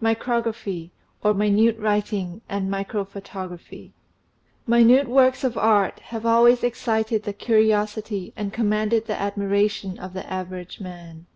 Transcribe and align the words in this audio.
MICROGRAPHY 0.00 0.92
OR 1.24 1.34
MINUTE 1.34 1.76
WRITING 1.76 2.40
AND 2.48 2.70
MICROPHOTOGRAPHY 2.70 3.92
INUTE 4.68 5.08
works 5.08 5.42
of 5.42 5.58
art 5.58 5.98
have 6.04 6.24
always 6.24 6.62
excited 6.62 7.24
the 7.24 7.32
curiosity 7.32 8.32
and 8.36 8.52
commanded 8.52 9.08
the 9.08 9.20
admiration 9.20 9.98
of 9.98 10.12
the 10.12 10.32
average 10.32 10.78
man. 10.78 11.26